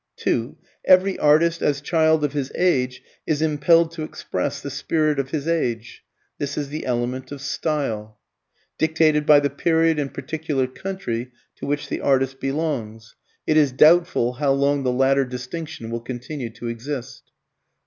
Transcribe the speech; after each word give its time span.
(2) 0.15 0.57
Every 0.85 1.19
artist, 1.19 1.61
as 1.61 1.79
child 1.79 2.23
of 2.23 2.33
his 2.33 2.51
age, 2.55 3.03
is 3.27 3.39
impelled 3.43 3.91
to 3.91 4.01
express 4.01 4.59
the 4.59 4.71
spirit 4.71 5.19
of 5.19 5.29
his 5.29 5.47
age 5.47 6.03
(this 6.39 6.57
is 6.57 6.69
the 6.69 6.87
element 6.87 7.31
of 7.31 7.39
style) 7.39 8.17
dictated 8.79 9.27
by 9.27 9.39
the 9.39 9.51
period 9.51 9.99
and 9.99 10.11
particular 10.11 10.65
country 10.65 11.29
to 11.57 11.67
which 11.67 11.87
the 11.87 12.01
artist 12.01 12.39
belongs 12.39 13.13
(it 13.45 13.57
is 13.57 13.71
doubtful 13.71 14.33
how 14.33 14.51
long 14.51 14.81
the 14.81 14.91
latter 14.91 15.23
distinction 15.23 15.91
will 15.91 16.01
continue 16.01 16.49
to 16.49 16.67
exist). 16.67 17.29